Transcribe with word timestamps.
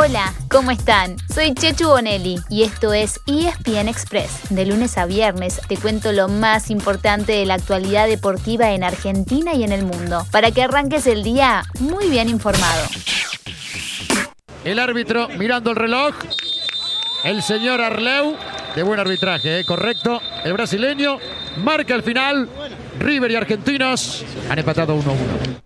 Hola, 0.00 0.32
¿cómo 0.48 0.70
están? 0.70 1.16
Soy 1.34 1.54
Chechu 1.54 1.88
Bonelli 1.88 2.36
y 2.48 2.62
esto 2.62 2.92
es 2.92 3.18
ESPN 3.26 3.88
Express. 3.88 4.42
De 4.48 4.64
lunes 4.64 4.96
a 4.96 5.06
viernes 5.06 5.60
te 5.66 5.76
cuento 5.76 6.12
lo 6.12 6.28
más 6.28 6.70
importante 6.70 7.32
de 7.32 7.44
la 7.44 7.54
actualidad 7.54 8.06
deportiva 8.06 8.70
en 8.70 8.84
Argentina 8.84 9.54
y 9.54 9.64
en 9.64 9.72
el 9.72 9.84
mundo, 9.84 10.24
para 10.30 10.52
que 10.52 10.62
arranques 10.62 11.08
el 11.08 11.24
día 11.24 11.64
muy 11.80 12.08
bien 12.08 12.28
informado. 12.28 12.86
El 14.64 14.78
árbitro 14.78 15.30
mirando 15.30 15.70
el 15.70 15.76
reloj. 15.76 16.14
El 17.24 17.42
señor 17.42 17.80
Arleu, 17.80 18.36
de 18.76 18.84
buen 18.84 19.00
arbitraje, 19.00 19.58
¿eh? 19.58 19.64
correcto. 19.64 20.22
El 20.44 20.52
brasileño 20.52 21.18
marca 21.56 21.96
el 21.96 22.04
final. 22.04 22.48
River 23.00 23.32
y 23.32 23.34
Argentinos 23.34 24.24
han 24.48 24.60
empatado 24.60 24.96
1-1. 24.96 25.58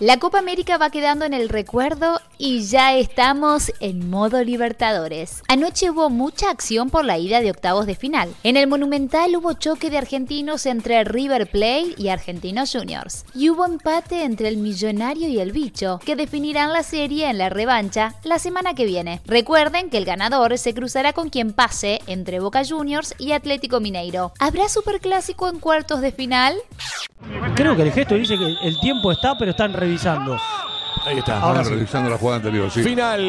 La 0.00 0.18
Copa 0.18 0.40
América 0.40 0.76
va 0.76 0.90
quedando 0.90 1.24
en 1.24 1.34
el 1.34 1.48
recuerdo 1.48 2.20
y 2.36 2.64
ya 2.64 2.96
estamos 2.96 3.72
en 3.78 4.10
modo 4.10 4.42
Libertadores. 4.42 5.40
Anoche 5.46 5.88
hubo 5.88 6.10
mucha 6.10 6.50
acción 6.50 6.90
por 6.90 7.04
la 7.04 7.16
ida 7.16 7.40
de 7.40 7.52
octavos 7.52 7.86
de 7.86 7.94
final. 7.94 8.34
En 8.42 8.56
el 8.56 8.66
Monumental 8.66 9.36
hubo 9.36 9.52
choque 9.52 9.90
de 9.90 9.98
argentinos 9.98 10.66
entre 10.66 11.04
River 11.04 11.48
Plate 11.48 11.94
y 11.96 12.08
Argentinos 12.08 12.72
Juniors. 12.72 13.24
Y 13.36 13.50
hubo 13.50 13.64
empate 13.64 14.24
entre 14.24 14.48
el 14.48 14.56
Millonario 14.56 15.28
y 15.28 15.38
el 15.38 15.52
Bicho, 15.52 16.00
que 16.04 16.16
definirán 16.16 16.72
la 16.72 16.82
serie 16.82 17.30
en 17.30 17.38
la 17.38 17.48
revancha 17.48 18.16
la 18.24 18.40
semana 18.40 18.74
que 18.74 18.86
viene. 18.86 19.20
Recuerden 19.26 19.90
que 19.90 19.98
el 19.98 20.04
ganador 20.04 20.58
se 20.58 20.74
cruzará 20.74 21.12
con 21.12 21.30
quien 21.30 21.52
pase 21.52 22.00
entre 22.08 22.40
Boca 22.40 22.62
Juniors 22.68 23.14
y 23.16 23.30
Atlético 23.30 23.78
Mineiro. 23.78 24.32
¿Habrá 24.40 24.68
superclásico 24.68 25.48
en 25.48 25.60
cuartos 25.60 26.00
de 26.00 26.10
final? 26.10 26.56
Creo 27.54 27.76
que 27.76 27.82
el 27.82 27.92
gesto 27.92 28.16
dice 28.16 28.36
que 28.36 28.56
el 28.62 28.78
tiempo 28.80 29.10
está, 29.12 29.38
pero 29.38 29.52
están 29.52 29.72
revisando. 29.72 29.93
Ahí 31.04 31.18
está. 31.18 31.38
Ahora 31.40 31.64
sí. 31.64 31.70
revisando 31.70 32.08
la 32.08 32.16
jugada 32.16 32.36
anterior, 32.36 32.70
sí. 32.70 32.82
Final, 32.82 33.20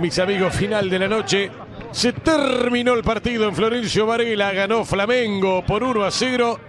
mis 0.00 0.18
amigos, 0.18 0.54
final 0.54 0.90
de 0.90 0.98
la 0.98 1.08
noche. 1.08 1.50
Se 1.92 2.12
terminó 2.12 2.92
el 2.92 3.02
partido 3.02 3.48
en 3.48 3.54
Florencio 3.54 4.04
Varela, 4.04 4.52
ganó 4.52 4.84
Flamengo 4.84 5.64
por 5.64 5.82
1 5.82 6.04
a 6.04 6.10
0. 6.10 6.60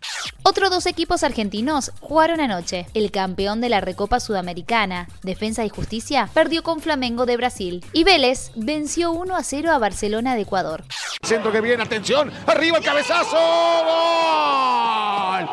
Otros 0.44 0.70
dos 0.70 0.86
equipos 0.86 1.24
argentinos 1.24 1.92
jugaron 2.00 2.40
anoche. 2.40 2.88
El 2.94 3.12
campeón 3.12 3.60
de 3.60 3.68
la 3.68 3.82
Recopa 3.82 4.22
Sudamericana, 4.22 5.10
Defensa 5.24 5.66
y 5.66 5.70
Justicia, 5.70 6.30
perdió 6.34 6.64
con 6.64 6.80
Flamengo 6.80 7.26
de 7.26 7.36
Brasil. 7.36 7.84
Y 7.92 8.06
Vélez 8.06 8.52
venció 8.56 9.12
1 9.12 9.36
a 9.36 9.44
0 9.44 9.72
a 9.74 9.80
Barcelona 9.80 10.36
de 10.36 10.44
Ecuador. 10.44 10.86
Centro 11.22 11.52
que 11.52 11.60
viene, 11.60 11.84
atención. 11.84 12.32
Arriba 12.46 12.78
el 12.78 12.84
cabezazo. 12.86 13.36
¡Gol! 15.36 15.50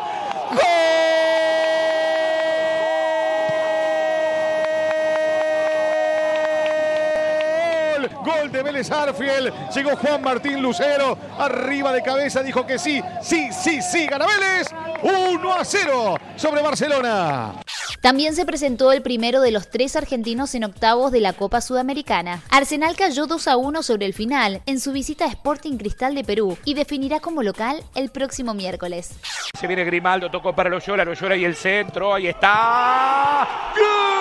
Gol, 7.95 8.09
gol 8.23 8.51
de 8.51 8.63
Vélez 8.63 8.91
Arfiel. 8.91 9.53
Llegó 9.73 9.95
Juan 9.95 10.21
Martín 10.21 10.61
Lucero. 10.61 11.17
Arriba 11.37 11.91
de 11.93 12.01
cabeza 12.01 12.41
dijo 12.41 12.65
que 12.65 12.77
sí, 12.77 13.01
sí, 13.21 13.49
sí, 13.51 13.81
sí. 13.81 14.07
Gana 14.07 14.25
Vélez. 14.25 14.67
1 15.01 15.53
a 15.53 15.63
0 15.63 16.15
sobre 16.35 16.61
Barcelona. 16.61 17.53
También 18.01 18.35
se 18.35 18.45
presentó 18.45 18.91
el 18.91 19.01
primero 19.01 19.41
de 19.41 19.51
los 19.51 19.69
tres 19.69 19.95
argentinos 19.95 20.53
en 20.53 20.63
octavos 20.63 21.11
de 21.11 21.21
la 21.21 21.33
Copa 21.33 21.59
Sudamericana. 21.61 22.43
Arsenal 22.49 22.95
cayó 22.95 23.25
2 23.25 23.47
a 23.47 23.57
1 23.57 23.81
sobre 23.83 24.05
el 24.05 24.13
final 24.13 24.61
en 24.65 24.79
su 24.79 24.91
visita 24.91 25.25
a 25.25 25.29
Sporting 25.29 25.77
Cristal 25.77 26.13
de 26.13 26.23
Perú 26.23 26.57
y 26.65 26.75
definirá 26.75 27.19
como 27.19 27.41
local 27.41 27.83
el 27.95 28.09
próximo 28.09 28.53
miércoles. 28.53 29.11
Se 29.59 29.65
viene 29.67 29.83
Grimaldo, 29.85 30.29
tocó 30.29 30.53
para 30.53 30.69
Loyola, 30.69 31.03
Loyola 31.03 31.35
y 31.35 31.45
el 31.45 31.55
centro, 31.55 32.13
ahí 32.13 32.27
está. 32.27 33.47
¡Gol! 33.75 34.15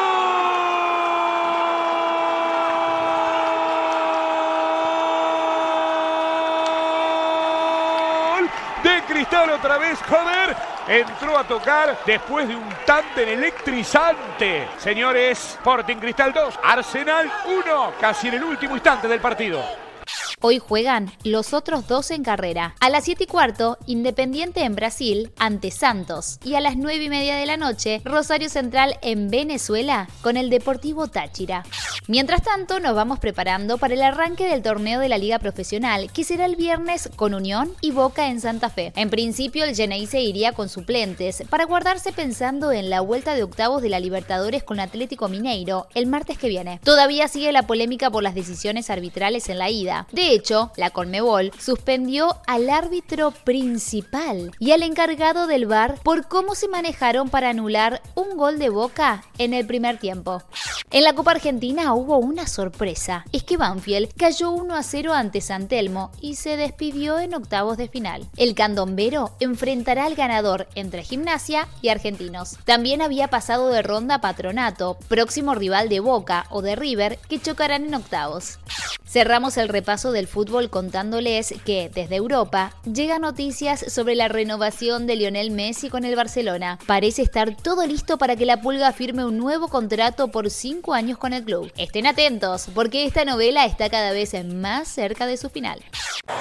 De 8.82 8.93
Cristal 9.06 9.50
otra 9.50 9.78
vez, 9.78 9.98
joder. 10.02 10.56
Entró 10.88 11.38
a 11.38 11.44
tocar 11.44 11.98
después 12.04 12.48
de 12.48 12.56
un 12.56 12.68
tándem 12.84 13.28
electrizante. 13.28 14.68
Señores, 14.78 15.38
Sporting 15.56 15.96
Cristal 15.96 16.32
2, 16.32 16.58
Arsenal 16.62 17.30
1, 17.46 17.92
casi 18.00 18.28
en 18.28 18.34
el 18.34 18.44
último 18.44 18.74
instante 18.74 19.08
del 19.08 19.20
partido. 19.20 19.62
Hoy 20.40 20.58
juegan 20.58 21.10
los 21.22 21.54
otros 21.54 21.86
dos 21.86 22.10
en 22.10 22.22
carrera. 22.22 22.74
A 22.80 22.90
las 22.90 23.04
7 23.04 23.24
y 23.24 23.26
cuarto, 23.26 23.78
Independiente 23.86 24.62
en 24.64 24.74
Brasil 24.74 25.32
ante 25.38 25.70
Santos. 25.70 26.38
Y 26.44 26.54
a 26.54 26.60
las 26.60 26.76
9 26.76 27.04
y 27.04 27.08
media 27.08 27.36
de 27.36 27.46
la 27.46 27.56
noche, 27.56 28.02
Rosario 28.04 28.50
Central 28.50 28.98
en 29.00 29.30
Venezuela 29.30 30.06
con 30.20 30.36
el 30.36 30.50
Deportivo 30.50 31.08
Táchira. 31.08 31.62
Mientras 32.06 32.42
tanto, 32.42 32.80
nos 32.80 32.94
vamos 32.94 33.18
preparando 33.18 33.78
para 33.78 33.94
el 33.94 34.02
arranque 34.02 34.46
del 34.46 34.60
torneo 34.60 35.00
de 35.00 35.08
la 35.08 35.16
Liga 35.16 35.38
Profesional, 35.38 36.12
que 36.12 36.22
será 36.22 36.44
el 36.44 36.54
viernes 36.54 37.08
con 37.16 37.32
Unión 37.32 37.72
y 37.80 37.92
Boca 37.92 38.28
en 38.28 38.42
Santa 38.42 38.68
Fe. 38.68 38.92
En 38.94 39.08
principio, 39.08 39.64
el 39.64 39.74
Geneise 39.74 40.20
iría 40.20 40.52
con 40.52 40.68
suplentes 40.68 41.44
para 41.48 41.64
guardarse 41.64 42.12
pensando 42.12 42.72
en 42.72 42.90
la 42.90 43.00
vuelta 43.00 43.34
de 43.34 43.42
octavos 43.42 43.80
de 43.80 43.88
la 43.88 44.00
Libertadores 44.00 44.62
con 44.62 44.80
Atlético 44.80 45.28
Mineiro 45.28 45.86
el 45.94 46.06
martes 46.06 46.36
que 46.36 46.50
viene. 46.50 46.78
Todavía 46.84 47.26
sigue 47.26 47.52
la 47.52 47.62
polémica 47.62 48.10
por 48.10 48.22
las 48.22 48.34
decisiones 48.34 48.90
arbitrales 48.90 49.48
en 49.48 49.58
la 49.58 49.70
ida. 49.70 50.06
De 50.12 50.28
hecho, 50.28 50.72
la 50.76 50.90
Conmebol 50.90 51.52
suspendió 51.58 52.36
al 52.46 52.68
árbitro 52.68 53.30
principal 53.30 54.50
y 54.58 54.72
al 54.72 54.82
encargado 54.82 55.46
del 55.46 55.64
VAR 55.64 55.94
por 56.02 56.28
cómo 56.28 56.54
se 56.54 56.68
manejaron 56.68 57.30
para 57.30 57.48
anular 57.48 58.02
un 58.14 58.36
gol 58.36 58.58
de 58.58 58.68
Boca 58.68 59.24
en 59.38 59.54
el 59.54 59.66
primer 59.66 59.96
tiempo. 59.96 60.42
En 60.90 61.02
la 61.02 61.14
Copa 61.14 61.30
Argentina 61.30 61.93
hubo 61.94 62.18
una 62.18 62.46
sorpresa. 62.46 63.24
Es 63.32 63.44
que 63.44 63.56
Banfield 63.56 64.12
cayó 64.16 64.50
1 64.50 64.74
a 64.74 64.82
0 64.82 65.12
ante 65.14 65.40
San 65.40 65.68
Telmo 65.68 66.10
y 66.20 66.36
se 66.36 66.56
despidió 66.56 67.18
en 67.18 67.34
octavos 67.34 67.76
de 67.76 67.88
final. 67.88 68.28
El 68.36 68.54
candombero 68.54 69.32
enfrentará 69.40 70.04
al 70.06 70.14
ganador 70.14 70.68
entre 70.74 71.02
Gimnasia 71.02 71.68
y 71.82 71.88
Argentinos. 71.88 72.58
También 72.64 73.02
había 73.02 73.28
pasado 73.28 73.68
de 73.70 73.82
ronda 73.82 74.20
Patronato, 74.20 74.98
próximo 75.08 75.54
rival 75.54 75.88
de 75.88 76.00
Boca 76.00 76.46
o 76.50 76.62
de 76.62 76.76
River, 76.76 77.18
que 77.28 77.40
chocarán 77.40 77.84
en 77.84 77.94
octavos. 77.94 78.58
Cerramos 79.14 79.56
el 79.58 79.68
repaso 79.68 80.10
del 80.10 80.26
fútbol 80.26 80.70
contándoles 80.70 81.54
que 81.64 81.88
desde 81.88 82.16
Europa 82.16 82.72
llegan 82.82 83.20
noticias 83.20 83.84
sobre 83.86 84.16
la 84.16 84.26
renovación 84.26 85.06
de 85.06 85.14
Lionel 85.14 85.52
Messi 85.52 85.88
con 85.88 86.04
el 86.04 86.16
Barcelona. 86.16 86.80
Parece 86.84 87.22
estar 87.22 87.54
todo 87.54 87.86
listo 87.86 88.18
para 88.18 88.34
que 88.34 88.44
la 88.44 88.60
Pulga 88.60 88.90
firme 88.92 89.24
un 89.24 89.38
nuevo 89.38 89.68
contrato 89.68 90.32
por 90.32 90.50
5 90.50 90.94
años 90.94 91.16
con 91.16 91.32
el 91.32 91.44
club. 91.44 91.70
Estén 91.76 92.08
atentos 92.08 92.66
porque 92.74 93.04
esta 93.04 93.24
novela 93.24 93.64
está 93.66 93.88
cada 93.88 94.10
vez 94.10 94.34
más 94.46 94.88
cerca 94.88 95.26
de 95.26 95.36
su 95.36 95.48
final. 95.48 95.80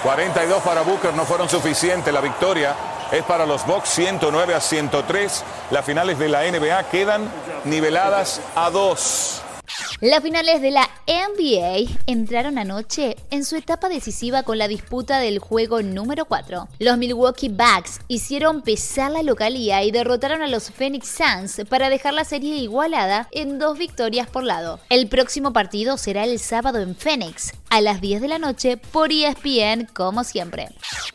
42 0.01 0.63
para 0.63 0.81
Booker 0.81 1.13
no 1.13 1.25
fueron 1.25 1.47
suficientes. 1.47 2.11
La 2.11 2.21
victoria 2.21 2.73
es 3.11 3.21
para 3.21 3.45
los 3.45 3.67
Bucks 3.67 3.89
109 3.89 4.55
a 4.55 4.59
103. 4.59 5.43
Las 5.69 5.85
finales 5.85 6.17
de 6.17 6.27
la 6.27 6.41
NBA 6.41 6.89
quedan 6.89 7.29
niveladas 7.65 8.41
a 8.55 8.71
2. 8.71 9.43
Las 10.03 10.21
finales 10.21 10.61
de 10.61 10.69
la 10.69 10.89
NBA 11.07 11.89
entraron 12.07 12.57
anoche 12.57 13.15
en 13.31 13.45
su 13.45 13.55
etapa 13.55 13.87
decisiva 13.87 14.43
con 14.43 14.57
la 14.57 14.67
disputa 14.67 15.19
del 15.19 15.39
juego 15.39 15.81
número 15.81 16.25
4. 16.25 16.67
Los 16.79 16.97
Milwaukee 16.97 17.47
Bucks 17.47 18.01
hicieron 18.09 18.63
pesar 18.63 19.11
la 19.11 19.23
localía 19.23 19.81
y 19.81 19.91
derrotaron 19.91 20.41
a 20.41 20.49
los 20.49 20.71
Phoenix 20.71 21.07
Suns 21.07 21.61
para 21.69 21.89
dejar 21.89 22.13
la 22.13 22.25
serie 22.25 22.57
igualada 22.57 23.29
en 23.31 23.59
dos 23.59 23.77
victorias 23.77 24.27
por 24.27 24.43
lado. 24.43 24.81
El 24.89 25.07
próximo 25.07 25.53
partido 25.53 25.95
será 25.95 26.25
el 26.25 26.37
sábado 26.37 26.81
en 26.81 26.97
Phoenix 26.97 27.53
a 27.69 27.79
las 27.79 28.01
10 28.01 28.21
de 28.21 28.27
la 28.27 28.39
noche 28.39 28.75
por 28.75 29.09
ESPN 29.09 29.87
como 29.93 30.25
siempre. 30.25 30.67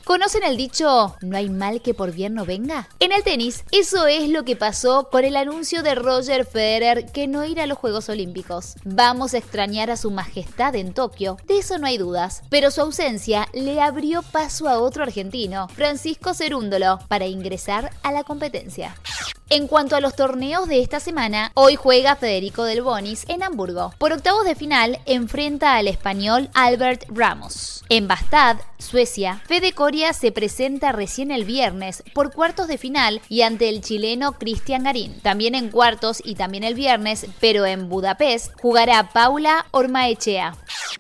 ¿Conocen 0.05 0.44
el 0.44 0.56
dicho 0.56 1.15
no 1.20 1.37
hay 1.37 1.50
mal 1.50 1.82
que 1.82 1.93
por 1.93 2.12
bien 2.12 2.32
no 2.32 2.47
venga? 2.47 2.88
En 3.00 3.12
el 3.12 3.22
tenis, 3.22 3.65
eso 3.70 4.06
es 4.06 4.31
lo 4.31 4.44
que 4.47 4.56
pasó 4.56 5.10
con 5.10 5.26
el 5.26 5.37
anuncio 5.37 5.82
de 5.82 5.94
Roger 5.94 6.47
Federer 6.47 7.12
que 7.12 7.28
no 7.28 7.44
irá 7.44 7.65
a 7.65 7.66
los 7.66 7.76
Juegos 7.76 8.09
Olímpicos. 8.09 8.78
Vamos 8.84 9.34
a 9.34 9.39
extrañar 9.39 9.91
a 9.91 9.97
su 9.97 10.11
majestad 10.11 10.75
en 10.76 10.94
Tokio, 10.94 11.37
de 11.47 11.58
eso 11.58 11.79
no 11.79 11.87
hay 11.87 11.99
dudas, 11.99 12.43
pero 12.49 12.70
su 12.70 12.81
ausencia 12.81 13.49
le 13.53 13.81
abrió 13.81 14.23
paso 14.23 14.69
a 14.69 14.79
otro 14.79 15.03
argentino, 15.03 15.69
Francisco 15.69 16.35
Cerúndolo, 16.35 16.99
para 17.08 17.26
ingresar 17.26 17.91
a 18.03 18.12
la 18.12 18.25
competencia. 18.25 18.94
En 19.50 19.67
cuanto 19.67 19.97
a 19.97 20.00
los 20.03 20.15
torneos 20.15 20.69
de 20.69 20.83
esta 20.83 21.00
semana, 21.00 21.53
hoy 21.55 21.75
juega 21.75 22.17
Federico 22.17 22.65
Del 22.65 22.83
Bonis 22.83 23.25
en 23.29 23.43
Hamburgo. 23.43 23.95
Por 23.97 24.12
octavos 24.12 24.45
de 24.45 24.55
final 24.55 24.99
enfrenta 25.06 25.77
al 25.77 25.89
español 25.89 26.50
Albert 26.53 27.05
Ramos. 27.09 27.83
En 27.89 28.06
Bastad, 28.06 28.59
Suecia, 28.79 29.41
Fede 29.47 29.73
Coria 29.73 30.12
se 30.12 30.33
presenta 30.33 30.93
recién 30.93 31.31
el 31.31 31.47
viernes 31.47 32.03
por 32.12 32.35
cuartos 32.35 32.69
de 32.69 32.77
final 32.77 33.23
y 33.31 33.41
ante 33.41 33.71
el 33.71 33.81
chileno 33.81 34.33
Cristian 34.33 34.85
Garín. 34.85 35.19
También 35.21 35.55
en 35.55 35.71
cuartos 35.71 36.21
y 36.23 36.35
también 36.35 36.62
el 36.62 36.75
viernes, 36.75 37.27
pero 37.41 37.65
en 37.65 37.89
Budapest, 37.89 38.53
jugará 38.61 39.09
Paula 39.15 39.65
Ormaechea. 39.71 40.55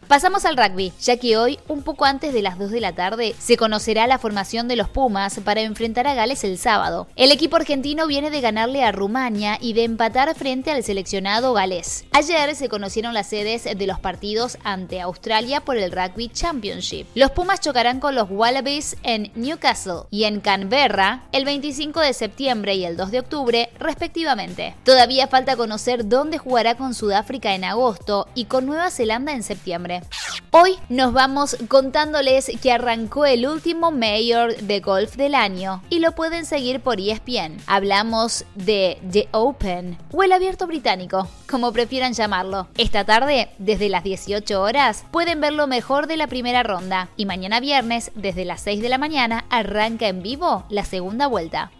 Pasamos 0.06 0.46
al 0.46 0.56
rugby, 0.56 0.92
ya 1.00 1.18
que 1.18 1.36
hoy, 1.36 1.58
un 1.68 1.82
poco 1.82 2.06
antes 2.06 2.32
de 2.32 2.40
las 2.40 2.58
2 2.58 2.70
de 2.70 2.80
la 2.80 2.94
tarde, 2.94 3.34
se 3.38 3.58
conocerá 3.58 4.06
la 4.06 4.18
formación 4.18 4.66
de 4.66 4.76
los 4.76 4.88
Pumas 4.88 5.38
para 5.44 5.60
enfrentar 5.60 6.06
a 6.06 6.14
Gales 6.14 6.44
el 6.44 6.56
sábado. 6.56 7.08
El 7.14 7.30
equipo 7.30 7.56
argentino 7.56 8.06
viene 8.06 8.30
de 8.30 8.37
de 8.38 8.42
ganarle 8.42 8.84
a 8.84 8.92
Rumania 8.92 9.58
y 9.60 9.72
de 9.72 9.82
empatar 9.82 10.32
frente 10.36 10.70
al 10.70 10.84
seleccionado 10.84 11.54
galés. 11.54 12.04
Ayer 12.12 12.54
se 12.54 12.68
conocieron 12.68 13.12
las 13.12 13.26
sedes 13.26 13.64
de 13.64 13.86
los 13.88 13.98
partidos 13.98 14.58
ante 14.62 15.00
Australia 15.00 15.60
por 15.60 15.76
el 15.76 15.90
Rugby 15.90 16.28
Championship. 16.28 17.08
Los 17.16 17.32
Pumas 17.32 17.60
chocarán 17.60 17.98
con 17.98 18.14
los 18.14 18.30
Wallabies 18.30 18.96
en 19.02 19.32
Newcastle 19.34 20.02
y 20.10 20.22
en 20.22 20.40
Canberra 20.40 21.24
el 21.32 21.44
25 21.44 21.98
de 21.98 22.12
septiembre 22.12 22.76
y 22.76 22.84
el 22.84 22.96
2 22.96 23.10
de 23.10 23.18
octubre, 23.18 23.70
respectivamente. 23.80 24.76
Todavía 24.84 25.26
falta 25.26 25.56
conocer 25.56 26.06
dónde 26.08 26.38
jugará 26.38 26.76
con 26.76 26.94
Sudáfrica 26.94 27.56
en 27.56 27.64
agosto 27.64 28.28
y 28.36 28.44
con 28.44 28.66
Nueva 28.66 28.92
Zelanda 28.92 29.32
en 29.32 29.42
septiembre. 29.42 30.02
Hoy 30.50 30.76
nos 30.88 31.12
vamos 31.12 31.58
contándoles 31.68 32.50
que 32.62 32.72
arrancó 32.72 33.26
el 33.26 33.46
último 33.46 33.90
Mayor 33.90 34.56
de 34.56 34.80
golf 34.80 35.16
del 35.16 35.34
año 35.34 35.82
y 35.90 35.98
lo 35.98 36.12
pueden 36.12 36.46
seguir 36.46 36.80
por 36.80 36.98
ESPN. 36.98 37.58
Hablamos 37.66 38.46
de 38.54 38.98
The 39.12 39.28
Open 39.32 39.98
o 40.10 40.22
el 40.22 40.32
abierto 40.32 40.66
británico, 40.66 41.28
como 41.50 41.70
prefieran 41.72 42.14
llamarlo. 42.14 42.66
Esta 42.78 43.04
tarde, 43.04 43.50
desde 43.58 43.90
las 43.90 44.04
18 44.04 44.62
horas, 44.62 45.04
pueden 45.10 45.42
ver 45.42 45.52
lo 45.52 45.66
mejor 45.66 46.06
de 46.06 46.16
la 46.16 46.28
primera 46.28 46.62
ronda 46.62 47.10
y 47.18 47.26
mañana 47.26 47.60
viernes, 47.60 48.10
desde 48.14 48.46
las 48.46 48.62
6 48.62 48.80
de 48.80 48.88
la 48.88 48.96
mañana, 48.96 49.44
arranca 49.50 50.08
en 50.08 50.22
vivo 50.22 50.64
la 50.70 50.86
segunda 50.86 51.26
vuelta. 51.26 51.70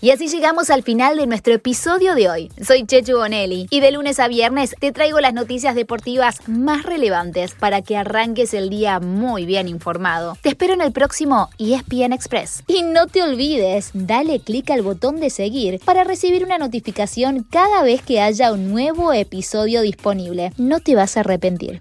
Y 0.00 0.10
así 0.10 0.28
llegamos 0.28 0.70
al 0.70 0.82
final 0.82 1.16
de 1.16 1.26
nuestro 1.26 1.54
episodio 1.54 2.14
de 2.14 2.28
hoy. 2.28 2.52
Soy 2.62 2.84
Chechu 2.84 3.16
Bonelli 3.16 3.66
y 3.70 3.80
de 3.80 3.92
lunes 3.92 4.20
a 4.20 4.28
viernes 4.28 4.74
te 4.78 4.92
traigo 4.92 5.20
las 5.20 5.32
noticias 5.32 5.74
deportivas 5.74 6.46
más 6.48 6.82
relevantes 6.82 7.54
para 7.54 7.82
que 7.82 7.96
arranques 8.16 8.54
el 8.54 8.70
día 8.70 8.98
muy 8.98 9.44
bien 9.44 9.68
informado. 9.68 10.38
Te 10.40 10.48
espero 10.48 10.72
en 10.72 10.80
el 10.80 10.90
próximo 10.90 11.50
ESPN 11.58 12.14
Express. 12.14 12.64
Y 12.66 12.82
no 12.82 13.08
te 13.08 13.22
olvides, 13.22 13.90
dale 13.92 14.40
clic 14.40 14.70
al 14.70 14.80
botón 14.80 15.20
de 15.20 15.28
seguir 15.28 15.80
para 15.84 16.02
recibir 16.02 16.42
una 16.42 16.56
notificación 16.56 17.46
cada 17.50 17.82
vez 17.82 18.00
que 18.00 18.22
haya 18.22 18.52
un 18.52 18.70
nuevo 18.70 19.12
episodio 19.12 19.82
disponible. 19.82 20.52
No 20.56 20.80
te 20.80 20.94
vas 20.94 21.18
a 21.18 21.20
arrepentir. 21.20 21.80